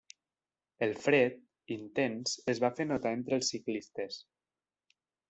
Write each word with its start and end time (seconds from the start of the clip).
El 0.85 0.93
fred, 1.01 1.35
intens, 1.75 2.33
es 2.53 2.63
va 2.63 2.71
fer 2.79 2.87
notar 2.93 3.13
entre 3.19 3.39
els 3.39 3.53
ciclistes. 3.55 4.19